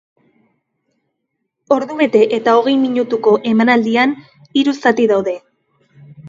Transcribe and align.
Ordubete 1.75 2.21
eta 2.37 2.55
hogei 2.61 2.73
minutuko 2.85 3.35
emaldian, 3.51 4.17
hiru 4.57 4.75
zati 4.87 5.07
daude. 5.15 5.37